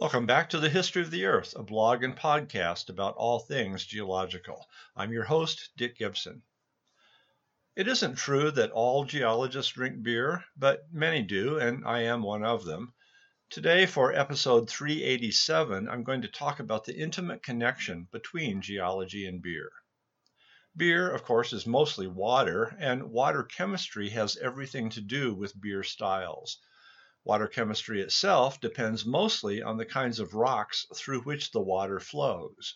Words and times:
Welcome 0.00 0.26
back 0.26 0.50
to 0.50 0.60
the 0.60 0.68
History 0.68 1.02
of 1.02 1.10
the 1.10 1.24
Earth, 1.24 1.56
a 1.56 1.64
blog 1.64 2.04
and 2.04 2.16
podcast 2.16 2.88
about 2.88 3.16
all 3.16 3.40
things 3.40 3.84
geological. 3.84 4.68
I'm 4.94 5.12
your 5.12 5.24
host, 5.24 5.70
Dick 5.76 5.98
Gibson. 5.98 6.42
It 7.74 7.88
isn't 7.88 8.14
true 8.14 8.52
that 8.52 8.70
all 8.70 9.04
geologists 9.04 9.72
drink 9.72 10.04
beer, 10.04 10.44
but 10.56 10.86
many 10.92 11.22
do, 11.22 11.58
and 11.58 11.84
I 11.84 12.02
am 12.02 12.22
one 12.22 12.44
of 12.44 12.64
them. 12.64 12.94
Today, 13.50 13.86
for 13.86 14.12
episode 14.14 14.70
387, 14.70 15.88
I'm 15.88 16.04
going 16.04 16.22
to 16.22 16.28
talk 16.28 16.60
about 16.60 16.84
the 16.84 16.96
intimate 16.96 17.42
connection 17.42 18.06
between 18.12 18.62
geology 18.62 19.26
and 19.26 19.42
beer. 19.42 19.72
Beer, 20.76 21.10
of 21.10 21.24
course, 21.24 21.52
is 21.52 21.66
mostly 21.66 22.06
water, 22.06 22.76
and 22.78 23.10
water 23.10 23.42
chemistry 23.42 24.10
has 24.10 24.36
everything 24.36 24.90
to 24.90 25.00
do 25.00 25.34
with 25.34 25.60
beer 25.60 25.82
styles. 25.82 26.60
Water 27.28 27.46
chemistry 27.46 28.00
itself 28.00 28.58
depends 28.58 29.04
mostly 29.04 29.62
on 29.62 29.76
the 29.76 29.84
kinds 29.84 30.18
of 30.18 30.32
rocks 30.32 30.86
through 30.94 31.20
which 31.20 31.50
the 31.50 31.60
water 31.60 32.00
flows. 32.00 32.74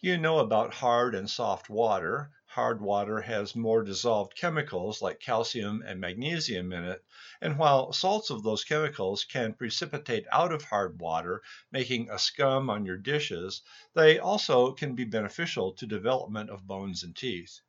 You 0.00 0.18
know 0.18 0.38
about 0.38 0.74
hard 0.74 1.14
and 1.14 1.30
soft 1.30 1.70
water. 1.70 2.30
Hard 2.44 2.82
water 2.82 3.22
has 3.22 3.56
more 3.56 3.82
dissolved 3.82 4.36
chemicals 4.36 5.00
like 5.00 5.18
calcium 5.18 5.82
and 5.86 5.98
magnesium 5.98 6.74
in 6.74 6.84
it, 6.84 7.02
and 7.40 7.56
while 7.58 7.90
salts 7.90 8.28
of 8.28 8.42
those 8.42 8.64
chemicals 8.64 9.24
can 9.24 9.54
precipitate 9.54 10.26
out 10.30 10.52
of 10.52 10.64
hard 10.64 11.00
water, 11.00 11.40
making 11.72 12.10
a 12.10 12.18
scum 12.18 12.68
on 12.68 12.84
your 12.84 12.98
dishes, 12.98 13.62
they 13.94 14.18
also 14.18 14.72
can 14.72 14.94
be 14.94 15.04
beneficial 15.04 15.72
to 15.72 15.86
development 15.86 16.50
of 16.50 16.66
bones 16.66 17.02
and 17.02 17.16
teeth. 17.16 17.62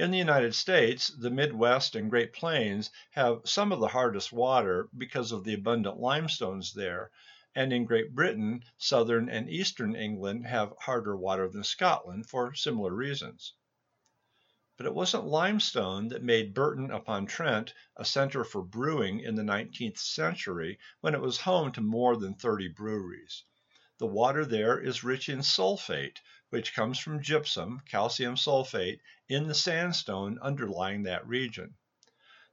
In 0.00 0.12
the 0.12 0.18
United 0.18 0.54
States, 0.54 1.08
the 1.08 1.28
Midwest 1.28 1.96
and 1.96 2.08
Great 2.08 2.32
Plains 2.32 2.88
have 3.10 3.40
some 3.44 3.72
of 3.72 3.80
the 3.80 3.88
hardest 3.88 4.32
water 4.32 4.88
because 4.96 5.32
of 5.32 5.42
the 5.42 5.54
abundant 5.54 5.98
limestones 5.98 6.72
there, 6.72 7.10
and 7.52 7.72
in 7.72 7.84
Great 7.84 8.14
Britain, 8.14 8.62
southern 8.76 9.28
and 9.28 9.50
eastern 9.50 9.96
England 9.96 10.46
have 10.46 10.72
harder 10.82 11.16
water 11.16 11.48
than 11.48 11.64
Scotland 11.64 12.28
for 12.28 12.54
similar 12.54 12.94
reasons. 12.94 13.54
But 14.76 14.86
it 14.86 14.94
wasn't 14.94 15.24
limestone 15.26 16.06
that 16.10 16.22
made 16.22 16.54
Burton 16.54 16.92
upon 16.92 17.26
Trent 17.26 17.74
a 17.96 18.04
center 18.04 18.44
for 18.44 18.62
brewing 18.62 19.18
in 19.18 19.34
the 19.34 19.42
19th 19.42 19.98
century 19.98 20.78
when 21.00 21.16
it 21.16 21.20
was 21.20 21.38
home 21.40 21.72
to 21.72 21.80
more 21.80 22.16
than 22.16 22.36
30 22.36 22.68
breweries. 22.68 23.42
The 24.00 24.06
water 24.06 24.44
there 24.46 24.78
is 24.78 25.02
rich 25.02 25.28
in 25.28 25.40
sulfate, 25.40 26.20
which 26.50 26.72
comes 26.72 27.00
from 27.00 27.20
gypsum, 27.20 27.80
calcium 27.84 28.36
sulfate, 28.36 29.00
in 29.28 29.48
the 29.48 29.56
sandstone 29.56 30.38
underlying 30.40 31.02
that 31.02 31.26
region. 31.26 31.74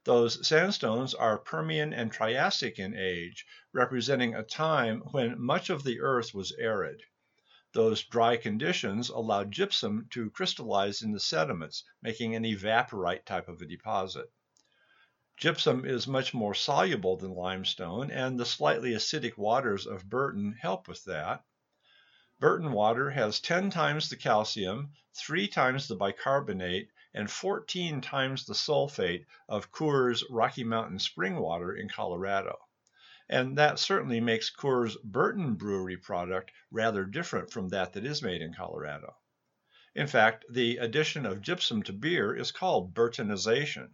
Those 0.02 0.44
sandstones 0.44 1.14
are 1.14 1.38
Permian 1.38 1.92
and 1.92 2.10
Triassic 2.10 2.80
in 2.80 2.96
age, 2.96 3.46
representing 3.72 4.34
a 4.34 4.42
time 4.42 5.02
when 5.12 5.40
much 5.40 5.70
of 5.70 5.84
the 5.84 6.00
earth 6.00 6.34
was 6.34 6.50
arid. 6.58 7.04
Those 7.72 8.02
dry 8.02 8.36
conditions 8.36 9.08
allowed 9.08 9.52
gypsum 9.52 10.08
to 10.10 10.30
crystallize 10.30 11.00
in 11.00 11.12
the 11.12 11.20
sediments, 11.20 11.84
making 12.02 12.34
an 12.34 12.42
evaporite 12.44 13.24
type 13.24 13.46
of 13.46 13.62
a 13.62 13.66
deposit. 13.66 14.32
Gypsum 15.36 15.84
is 15.84 16.06
much 16.06 16.32
more 16.32 16.54
soluble 16.54 17.18
than 17.18 17.34
limestone, 17.34 18.10
and 18.10 18.40
the 18.40 18.46
slightly 18.46 18.92
acidic 18.92 19.36
waters 19.36 19.86
of 19.86 20.08
Burton 20.08 20.56
help 20.58 20.88
with 20.88 21.04
that. 21.04 21.44
Burton 22.40 22.72
water 22.72 23.10
has 23.10 23.38
10 23.40 23.68
times 23.68 24.08
the 24.08 24.16
calcium, 24.16 24.92
3 25.14 25.46
times 25.48 25.88
the 25.88 25.94
bicarbonate, 25.94 26.90
and 27.12 27.30
14 27.30 28.00
times 28.00 28.46
the 28.46 28.54
sulfate 28.54 29.26
of 29.46 29.70
Coors 29.72 30.22
Rocky 30.30 30.64
Mountain 30.64 31.00
spring 31.00 31.36
water 31.36 31.74
in 31.74 31.90
Colorado. 31.90 32.58
And 33.28 33.58
that 33.58 33.78
certainly 33.78 34.20
makes 34.20 34.50
Coors 34.50 34.96
Burton 35.02 35.54
brewery 35.56 35.98
product 35.98 36.50
rather 36.70 37.04
different 37.04 37.50
from 37.50 37.68
that 37.68 37.92
that 37.92 38.06
is 38.06 38.22
made 38.22 38.40
in 38.40 38.54
Colorado. 38.54 39.16
In 39.94 40.06
fact, 40.06 40.46
the 40.50 40.78
addition 40.78 41.26
of 41.26 41.42
gypsum 41.42 41.82
to 41.82 41.92
beer 41.92 42.34
is 42.34 42.52
called 42.52 42.94
Burtonization. 42.94 43.90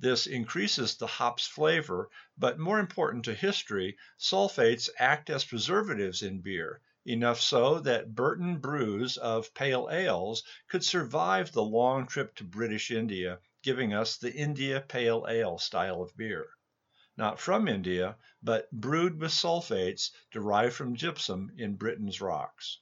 This 0.00 0.28
increases 0.28 0.96
the 0.96 1.08
hop's 1.08 1.48
flavor, 1.48 2.08
but 2.36 2.56
more 2.56 2.78
important 2.78 3.24
to 3.24 3.34
history, 3.34 3.98
sulfates 4.16 4.88
act 4.96 5.28
as 5.28 5.44
preservatives 5.44 6.22
in 6.22 6.40
beer, 6.40 6.80
enough 7.04 7.40
so 7.40 7.80
that 7.80 8.14
Burton 8.14 8.58
brews 8.58 9.16
of 9.16 9.52
pale 9.54 9.88
ales 9.90 10.44
could 10.68 10.84
survive 10.84 11.50
the 11.50 11.64
long 11.64 12.06
trip 12.06 12.36
to 12.36 12.44
British 12.44 12.92
India, 12.92 13.40
giving 13.64 13.92
us 13.92 14.16
the 14.16 14.32
India 14.32 14.80
Pale 14.82 15.26
Ale 15.28 15.58
style 15.58 16.00
of 16.00 16.16
beer. 16.16 16.46
Not 17.16 17.40
from 17.40 17.66
India, 17.66 18.18
but 18.40 18.70
brewed 18.70 19.18
with 19.18 19.32
sulfates 19.32 20.12
derived 20.30 20.76
from 20.76 20.94
gypsum 20.94 21.50
in 21.56 21.74
Britain's 21.74 22.20
rocks. 22.20 22.78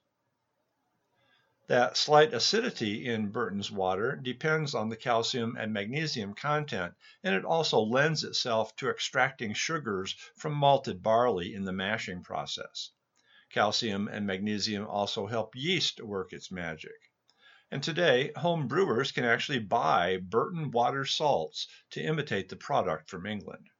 That 1.68 1.96
slight 1.96 2.32
acidity 2.32 3.08
in 3.08 3.30
Burton's 3.32 3.72
water 3.72 4.14
depends 4.14 4.72
on 4.72 4.88
the 4.88 4.96
calcium 4.96 5.56
and 5.58 5.72
magnesium 5.72 6.32
content, 6.32 6.94
and 7.24 7.34
it 7.34 7.44
also 7.44 7.80
lends 7.80 8.22
itself 8.22 8.76
to 8.76 8.88
extracting 8.88 9.52
sugars 9.52 10.14
from 10.36 10.52
malted 10.52 11.02
barley 11.02 11.54
in 11.54 11.64
the 11.64 11.72
mashing 11.72 12.22
process. 12.22 12.92
Calcium 13.50 14.06
and 14.06 14.24
magnesium 14.28 14.86
also 14.86 15.26
help 15.26 15.56
yeast 15.56 16.00
work 16.00 16.32
its 16.32 16.52
magic. 16.52 16.94
And 17.68 17.82
today, 17.82 18.30
home 18.36 18.68
brewers 18.68 19.10
can 19.10 19.24
actually 19.24 19.58
buy 19.58 20.18
Burton 20.18 20.70
water 20.70 21.04
salts 21.04 21.66
to 21.90 22.00
imitate 22.00 22.48
the 22.48 22.54
product 22.54 23.10
from 23.10 23.26
England. 23.26 23.70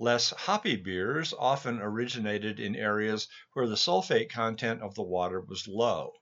Less 0.00 0.30
hoppy 0.30 0.74
beers 0.74 1.32
often 1.38 1.80
originated 1.80 2.58
in 2.58 2.74
areas 2.74 3.28
where 3.52 3.68
the 3.68 3.76
sulfate 3.76 4.28
content 4.28 4.82
of 4.82 4.96
the 4.96 5.04
water 5.04 5.40
was 5.40 5.68
low. 5.68 6.14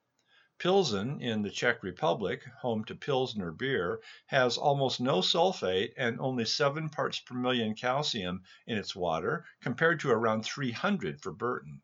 Pilsen 0.61 1.23
in 1.23 1.41
the 1.41 1.49
Czech 1.49 1.83
Republic, 1.83 2.45
home 2.61 2.85
to 2.85 2.95
Pilsner 2.95 3.51
beer, 3.51 4.03
has 4.27 4.59
almost 4.59 5.01
no 5.01 5.23
sulfate 5.23 5.95
and 5.97 6.21
only 6.21 6.45
7 6.45 6.91
parts 6.91 7.19
per 7.19 7.35
million 7.35 7.75
calcium 7.75 8.43
in 8.67 8.77
its 8.77 8.95
water, 8.95 9.47
compared 9.63 10.01
to 10.01 10.11
around 10.11 10.43
300 10.43 11.23
for 11.23 11.33
Burton. 11.33 11.81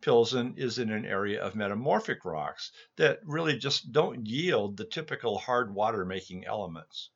Pilsen 0.00 0.54
is 0.56 0.78
in 0.78 0.92
an 0.92 1.04
area 1.04 1.42
of 1.42 1.56
metamorphic 1.56 2.24
rocks 2.24 2.70
that 2.94 3.18
really 3.24 3.58
just 3.58 3.90
don't 3.90 4.24
yield 4.24 4.76
the 4.76 4.84
typical 4.84 5.38
hard 5.38 5.74
water 5.74 6.04
making 6.04 6.46
elements. 6.46 7.10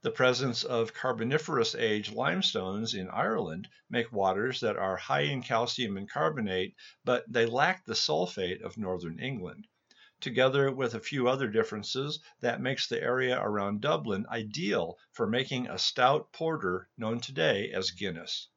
The 0.00 0.12
presence 0.12 0.62
of 0.62 0.94
Carboniferous 0.94 1.74
age 1.74 2.12
limestones 2.12 2.94
in 2.94 3.08
Ireland 3.10 3.68
make 3.90 4.12
waters 4.12 4.60
that 4.60 4.76
are 4.76 4.96
high 4.96 5.22
in 5.22 5.42
calcium 5.42 5.96
and 5.96 6.08
carbonate, 6.08 6.76
but 7.04 7.24
they 7.26 7.46
lack 7.46 7.84
the 7.84 7.96
sulfate 7.96 8.62
of 8.62 8.78
northern 8.78 9.18
England. 9.18 9.66
Together 10.20 10.70
with 10.70 10.94
a 10.94 11.00
few 11.00 11.26
other 11.26 11.48
differences, 11.48 12.20
that 12.38 12.60
makes 12.60 12.86
the 12.86 13.02
area 13.02 13.40
around 13.42 13.80
Dublin 13.80 14.24
ideal 14.28 14.96
for 15.10 15.26
making 15.26 15.66
a 15.66 15.78
stout 15.78 16.30
porter 16.32 16.88
known 16.96 17.18
today 17.18 17.72
as 17.72 17.90
Guinness. 17.90 18.50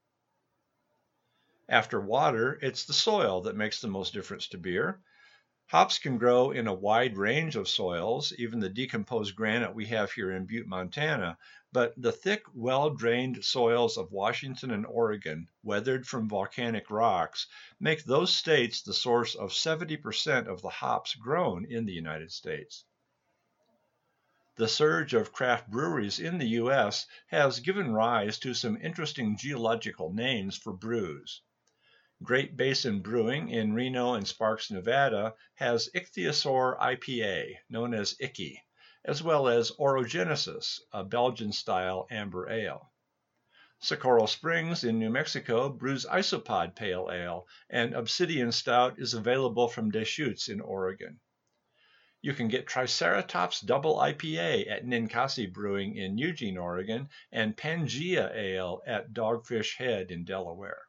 After 1.68 2.00
water, 2.00 2.60
it's 2.62 2.86
the 2.86 2.94
soil 2.94 3.42
that 3.42 3.56
makes 3.56 3.82
the 3.82 3.88
most 3.88 4.14
difference 4.14 4.48
to 4.50 4.60
beer. 4.60 5.02
Hops 5.72 6.00
can 6.00 6.18
grow 6.18 6.52
in 6.52 6.68
a 6.68 6.74
wide 6.74 7.16
range 7.16 7.56
of 7.56 7.70
soils, 7.70 8.34
even 8.38 8.60
the 8.60 8.68
decomposed 8.68 9.38
granite 9.38 9.74
we 9.74 9.86
have 9.86 10.12
here 10.12 10.30
in 10.30 10.46
Butte, 10.46 10.68
Montana, 10.68 11.38
but 11.72 11.94
the 11.96 12.12
thick, 12.12 12.44
well 12.54 12.90
drained 12.90 13.46
soils 13.46 13.98
of 13.98 14.12
Washington 14.12 14.72
and 14.72 14.86
Oregon, 14.86 15.48
weathered 15.64 16.06
from 16.06 16.28
volcanic 16.28 16.90
rocks, 16.92 17.48
make 17.80 18.04
those 18.04 18.36
states 18.36 18.82
the 18.82 18.94
source 18.94 19.34
of 19.34 19.52
70% 19.52 20.48
of 20.48 20.62
the 20.62 20.68
hops 20.68 21.16
grown 21.16 21.64
in 21.64 21.86
the 21.86 21.94
United 21.94 22.34
States. 22.34 22.84
The 24.58 24.68
surge 24.68 25.14
of 25.14 25.32
craft 25.32 25.72
breweries 25.72 26.20
in 26.20 26.38
the 26.38 26.50
U.S. 26.50 27.08
has 27.28 27.62
given 27.62 27.94
rise 27.94 28.38
to 28.40 28.54
some 28.54 28.76
interesting 28.82 29.38
geological 29.38 30.12
names 30.12 30.58
for 30.58 30.74
brews. 30.74 31.42
Great 32.24 32.56
Basin 32.56 33.02
Brewing 33.02 33.50
in 33.50 33.74
Reno 33.74 34.14
and 34.14 34.28
Sparks, 34.28 34.70
Nevada 34.70 35.34
has 35.56 35.90
Ichthyosaur 35.96 36.78
IPA, 36.80 37.58
known 37.68 37.96
as 37.96 38.16
Icky, 38.20 38.62
as 39.04 39.24
well 39.24 39.48
as 39.48 39.72
Orogenesis, 39.80 40.82
a 40.92 41.04
Belgian 41.04 41.52
style 41.52 42.06
amber 42.12 42.48
ale. 42.48 42.94
Socorro 43.80 44.28
Springs 44.28 44.84
in 44.84 45.00
New 45.00 45.10
Mexico 45.10 45.70
brews 45.70 46.06
Isopod 46.06 46.76
Pale 46.76 47.10
Ale, 47.12 47.48
and 47.72 47.96
Obsidian 47.96 48.52
Stout 48.52 49.00
is 49.00 49.16
available 49.16 49.68
from 49.68 49.90
Deschutes 49.90 50.48
in 50.48 50.62
Oregon. 50.62 51.20
You 52.22 52.36
can 52.36 52.50
get 52.50 52.68
Triceratops 52.68 53.62
Double 53.62 53.96
IPA 53.96 54.70
at 54.70 54.86
Ninkasi 54.86 55.52
Brewing 55.52 55.96
in 55.96 56.20
Eugene, 56.20 56.60
Oregon, 56.60 57.10
and 57.32 57.58
Pangea 57.58 58.32
Ale 58.36 58.84
at 58.86 59.12
Dogfish 59.12 59.78
Head 59.78 60.12
in 60.12 60.24
Delaware. 60.24 60.84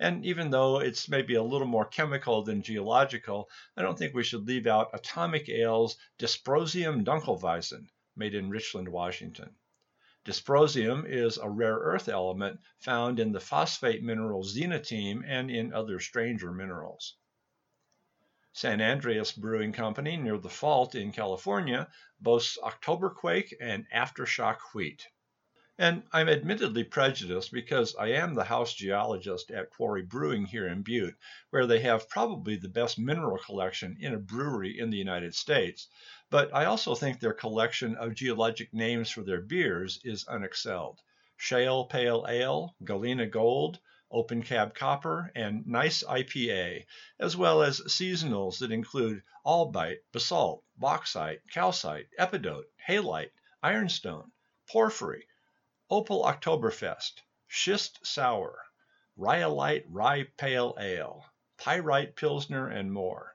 And 0.00 0.24
even 0.24 0.50
though 0.50 0.78
it's 0.78 1.08
maybe 1.08 1.34
a 1.34 1.42
little 1.42 1.66
more 1.66 1.84
chemical 1.84 2.42
than 2.42 2.62
geological, 2.62 3.50
I 3.76 3.82
don't 3.82 3.98
think 3.98 4.14
we 4.14 4.22
should 4.22 4.46
leave 4.46 4.66
out 4.66 4.90
Atomic 4.92 5.48
Ale's 5.48 5.96
Dysprosium 6.18 7.04
Dunkelweizen, 7.04 7.88
made 8.14 8.34
in 8.34 8.48
Richland, 8.48 8.88
Washington. 8.88 9.56
Dysprosium 10.24 11.04
is 11.04 11.38
a 11.38 11.48
rare 11.48 11.78
earth 11.78 12.08
element 12.08 12.60
found 12.78 13.18
in 13.18 13.32
the 13.32 13.40
phosphate 13.40 14.02
mineral 14.02 14.44
xenotime 14.44 15.24
and 15.26 15.50
in 15.50 15.72
other 15.72 15.98
stranger 15.98 16.52
minerals. 16.52 17.16
San 18.52 18.80
Andreas 18.80 19.32
Brewing 19.32 19.72
Company 19.72 20.16
near 20.16 20.38
the 20.38 20.48
Fault 20.48 20.94
in 20.94 21.12
California 21.12 21.88
boasts 22.20 22.58
Oktoberquake 22.62 23.52
and 23.60 23.86
Aftershock 23.90 24.58
wheat. 24.74 25.08
And 25.80 26.02
I'm 26.12 26.28
admittedly 26.28 26.82
prejudiced 26.82 27.52
because 27.52 27.94
I 27.94 28.08
am 28.08 28.34
the 28.34 28.42
house 28.42 28.74
geologist 28.74 29.52
at 29.52 29.70
Quarry 29.70 30.02
Brewing 30.02 30.44
here 30.44 30.66
in 30.66 30.82
Butte, 30.82 31.14
where 31.50 31.68
they 31.68 31.78
have 31.82 32.08
probably 32.08 32.56
the 32.56 32.68
best 32.68 32.98
mineral 32.98 33.38
collection 33.38 33.96
in 34.00 34.12
a 34.12 34.18
brewery 34.18 34.76
in 34.76 34.90
the 34.90 34.96
United 34.96 35.36
States. 35.36 35.86
But 36.30 36.52
I 36.52 36.64
also 36.64 36.96
think 36.96 37.20
their 37.20 37.32
collection 37.32 37.94
of 37.94 38.16
geologic 38.16 38.74
names 38.74 39.08
for 39.08 39.22
their 39.22 39.40
beers 39.40 40.00
is 40.02 40.24
unexcelled. 40.24 40.98
Shale 41.36 41.84
Pale 41.84 42.26
Ale, 42.28 42.74
Galena 42.82 43.26
Gold, 43.26 43.78
Open 44.10 44.42
Cab 44.42 44.74
Copper, 44.74 45.30
and 45.36 45.64
Gneiss 45.64 46.02
IPA, 46.02 46.86
as 47.20 47.36
well 47.36 47.62
as 47.62 47.82
seasonals 47.82 48.58
that 48.58 48.72
include 48.72 49.22
albite, 49.46 49.98
basalt, 50.10 50.64
bauxite, 50.76 51.42
calcite, 51.52 52.08
epidote, 52.18 52.66
halite, 52.84 53.30
ironstone, 53.62 54.32
porphyry, 54.68 55.24
Opal 55.90 56.22
Oktoberfest, 56.22 57.22
Schist 57.46 58.04
Sour, 58.06 58.62
Rhyolite 59.16 59.86
Rye 59.88 60.24
Pale 60.36 60.76
Ale, 60.78 61.24
Pyrite 61.56 62.14
Pilsner, 62.14 62.68
and 62.68 62.92
more. 62.92 63.34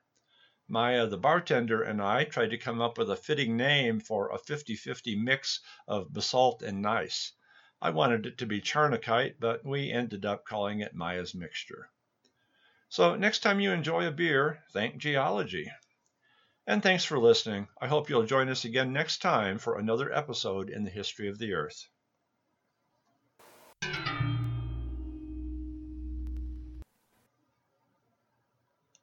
Maya, 0.67 1.07
the 1.07 1.17
bartender, 1.17 1.81
and 1.81 1.99
I 1.99 2.25
tried 2.25 2.51
to 2.51 2.59
come 2.59 2.79
up 2.79 2.99
with 2.99 3.09
a 3.09 3.15
fitting 3.15 3.57
name 3.57 3.99
for 3.99 4.31
a 4.31 4.37
50 4.37 4.75
50 4.75 5.15
mix 5.15 5.61
of 5.87 6.13
basalt 6.13 6.61
and 6.61 6.79
gneiss. 6.79 7.31
I 7.81 7.89
wanted 7.89 8.27
it 8.27 8.37
to 8.37 8.45
be 8.45 8.61
Charnockite, 8.61 9.39
but 9.39 9.65
we 9.65 9.91
ended 9.91 10.23
up 10.23 10.45
calling 10.45 10.79
it 10.79 10.93
Maya's 10.93 11.33
Mixture. 11.33 11.89
So 12.87 13.15
next 13.15 13.39
time 13.39 13.59
you 13.59 13.71
enjoy 13.71 14.05
a 14.05 14.11
beer, 14.11 14.63
thank 14.73 14.97
geology. 14.97 15.71
And 16.67 16.83
thanks 16.83 17.03
for 17.03 17.17
listening. 17.17 17.67
I 17.81 17.87
hope 17.87 18.09
you'll 18.09 18.27
join 18.27 18.47
us 18.47 18.63
again 18.63 18.93
next 18.93 19.23
time 19.23 19.57
for 19.57 19.79
another 19.79 20.13
episode 20.13 20.69
in 20.69 20.83
the 20.83 20.91
history 20.91 21.27
of 21.27 21.39
the 21.39 21.55
Earth. 21.55 21.89